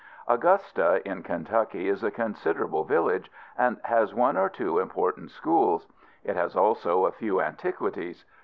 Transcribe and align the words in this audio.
Augusta, 0.27 0.99
in 1.07 1.21
Kentucky, 1.21 1.87
is 1.87 2.03
a 2.03 2.09
considerable 2.09 2.83
village, 2.83 3.31
and 3.55 3.79
has 3.83 4.15
one 4.15 4.35
or 4.35 4.49
two 4.49 4.79
important 4.79 5.29
schools. 5.29 5.85
It 6.23 6.35
has 6.35 6.55
also 6.55 7.05
a 7.05 7.11
few 7.11 7.39
antiquities. 7.39 8.25